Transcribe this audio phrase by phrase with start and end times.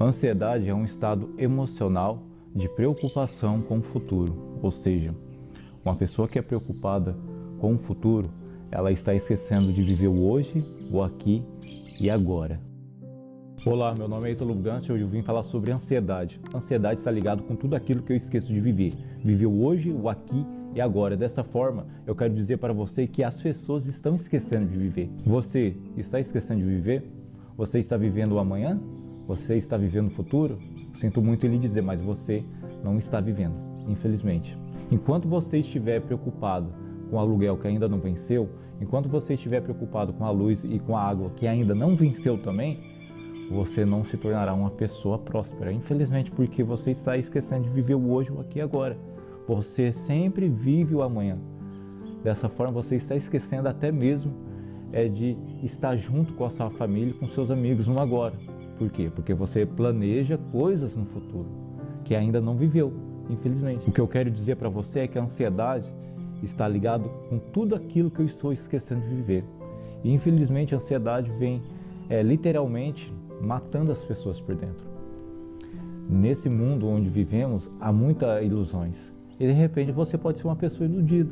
[0.00, 2.22] Ansiedade é um estado emocional
[2.54, 5.14] de preocupação com o futuro, ou seja,
[5.84, 7.16] uma pessoa que é preocupada
[7.58, 8.30] com o futuro,
[8.70, 11.42] ela está esquecendo de viver o hoje, o aqui
[12.00, 12.60] e agora.
[13.64, 16.40] Olá, meu nome é Ítalo Gans e hoje eu vim falar sobre ansiedade.
[16.56, 18.94] Ansiedade está ligado com tudo aquilo que eu esqueço de viver.
[19.22, 21.14] Viver o hoje, o aqui e agora.
[21.14, 25.10] Dessa forma, eu quero dizer para você que as pessoas estão esquecendo de viver.
[25.26, 27.04] Você está esquecendo de viver?
[27.54, 28.80] Você está vivendo o amanhã?
[29.30, 30.58] Você está vivendo o futuro?
[30.94, 32.42] Sinto muito em lhe dizer, mas você
[32.82, 33.54] não está vivendo,
[33.86, 34.58] infelizmente.
[34.90, 36.72] Enquanto você estiver preocupado
[37.08, 38.48] com o aluguel que ainda não venceu,
[38.80, 42.42] enquanto você estiver preocupado com a luz e com a água que ainda não venceu
[42.42, 42.80] também,
[43.48, 45.72] você não se tornará uma pessoa próspera.
[45.72, 48.98] Infelizmente, porque você está esquecendo de viver o hoje, o aqui e agora.
[49.46, 51.38] Você sempre vive o amanhã.
[52.24, 54.34] Dessa forma, você está esquecendo até mesmo
[54.92, 58.34] é de estar junto com a sua família, com seus amigos no agora.
[58.78, 59.10] Por quê?
[59.14, 61.48] Porque você planeja coisas no futuro
[62.04, 62.92] que ainda não viveu,
[63.28, 63.88] infelizmente.
[63.88, 65.92] O que eu quero dizer para você é que a ansiedade
[66.42, 69.44] está ligado com tudo aquilo que eu estou esquecendo de viver.
[70.02, 71.62] E infelizmente a ansiedade vem
[72.08, 74.88] é, literalmente matando as pessoas por dentro.
[76.08, 79.12] Nesse mundo onde vivemos há muitas ilusões.
[79.38, 81.30] E de repente você pode ser uma pessoa iludida.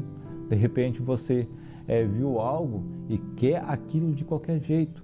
[0.48, 1.48] De repente você
[1.88, 5.02] é, viu algo e quer aquilo de qualquer jeito.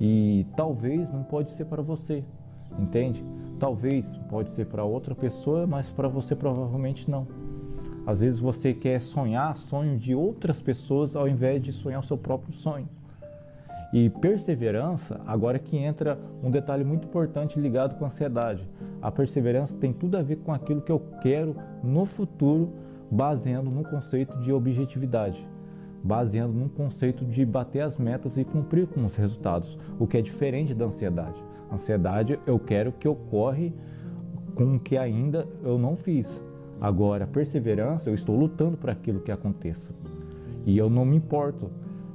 [0.00, 2.24] E talvez não pode ser para você,
[2.78, 3.22] entende?
[3.60, 7.26] Talvez pode ser para outra pessoa, mas para você provavelmente não.
[8.06, 12.16] Às vezes você quer sonhar sonho de outras pessoas ao invés de sonhar o seu
[12.16, 12.88] próprio sonho.
[13.92, 18.66] E perseverança, agora é que entra um detalhe muito importante ligado com a ansiedade.
[19.00, 22.72] A perseverança tem tudo a ver com aquilo que eu quero no futuro,
[23.10, 25.46] baseando no conceito de objetividade,
[26.02, 30.22] baseando num conceito de bater as metas e cumprir com os resultados, o que é
[30.22, 31.42] diferente da ansiedade.
[31.72, 33.72] Ansiedade, eu quero que ocorre
[34.54, 36.40] com o que ainda eu não fiz.
[36.80, 39.90] Agora, perseverança, eu estou lutando para aquilo que aconteça.
[40.64, 41.70] E eu não me importo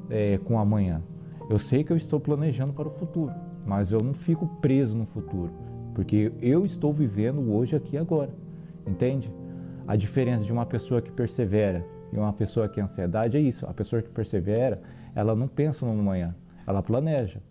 [0.09, 1.01] é, com amanhã.
[1.49, 3.33] Eu sei que eu estou planejando para o futuro,
[3.65, 5.51] mas eu não fico preso no futuro,
[5.93, 8.29] porque eu estou vivendo hoje, aqui agora.
[8.87, 9.31] Entende?
[9.87, 13.65] A diferença de uma pessoa que persevera e uma pessoa que ansiedade é isso.
[13.65, 14.81] A pessoa que persevera,
[15.13, 16.35] ela não pensa no amanhã,
[16.65, 17.41] ela planeja,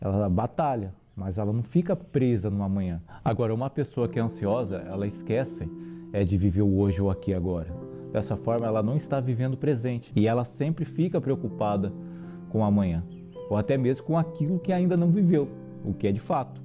[0.00, 3.00] ela batalha, mas ela não fica presa no amanhã.
[3.24, 5.68] Agora, uma pessoa que é ansiosa, ela esquece
[6.12, 7.68] é de viver o hoje ou aqui agora.
[8.12, 11.92] Dessa forma, ela não está vivendo o presente e ela sempre fica preocupada
[12.50, 13.04] com o amanhã
[13.48, 15.48] ou até mesmo com aquilo que ainda não viveu,
[15.84, 16.60] o que é de fato.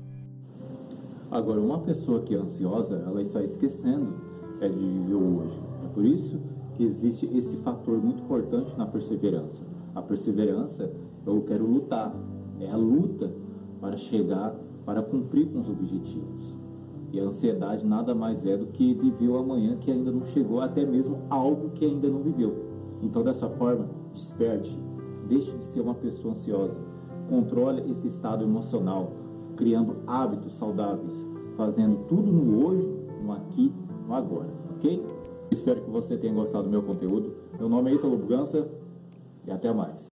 [1.30, 4.16] Agora, uma pessoa que é ansiosa, ela está esquecendo
[4.62, 5.60] é o hoje.
[5.84, 6.40] É por isso
[6.76, 9.66] que existe esse fator muito importante na perseverança.
[9.94, 10.92] A perseverança,
[11.26, 12.16] eu quero lutar,
[12.60, 13.32] é a luta
[13.80, 14.56] para chegar,
[14.86, 16.58] para cumprir com os objetivos.
[17.12, 20.62] E a ansiedade nada mais é do que viver o amanhã que ainda não chegou,
[20.62, 22.56] até mesmo algo que ainda não viveu.
[23.02, 24.80] Então, dessa forma, desperte,
[25.32, 26.76] Deixe de ser uma pessoa ansiosa.
[27.30, 29.14] Controle esse estado emocional,
[29.56, 32.90] criando hábitos saudáveis, fazendo tudo no hoje,
[33.24, 33.72] no aqui,
[34.16, 35.06] agora, ok?
[35.52, 37.36] Espero que você tenha gostado do meu conteúdo.
[37.60, 38.68] Meu nome é Ítalo Bugança
[39.46, 40.10] e até mais.